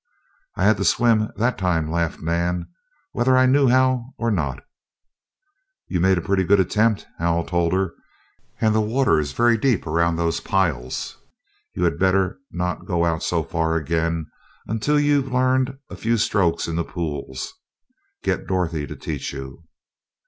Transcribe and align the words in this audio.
"I 0.55 0.63
had 0.63 0.77
to 0.77 0.83
swim 0.83 1.29
that 1.35 1.59
time," 1.59 1.91
laughed 1.91 2.21
Nan, 2.23 2.65
"whether 3.11 3.37
I 3.37 3.45
knew 3.45 3.67
how 3.67 4.15
or 4.17 4.31
not." 4.31 4.63
"You 5.89 5.99
made 5.99 6.17
a 6.17 6.21
pretty 6.23 6.43
good 6.43 6.59
attempt," 6.59 7.05
Hal 7.19 7.43
told 7.45 7.71
her; 7.73 7.93
"and 8.59 8.73
the 8.73 8.81
water 8.81 9.19
is 9.19 9.33
very 9.33 9.59
deep 9.59 9.85
around 9.85 10.15
those 10.15 10.39
piles. 10.39 11.17
You 11.75 11.83
had 11.83 11.99
better 11.99 12.39
not 12.51 12.87
go 12.87 13.05
out 13.05 13.21
so 13.21 13.43
far 13.43 13.75
again, 13.75 14.25
until 14.65 14.99
you've 14.99 15.31
learned 15.31 15.77
a 15.91 15.95
few 15.95 16.17
strokes 16.17 16.67
in 16.67 16.77
the 16.77 16.83
pools. 16.83 17.53
Get 18.23 18.47
Dorothy 18.47 18.87
to 18.87 18.95
teach 18.95 19.31
you." 19.31 19.65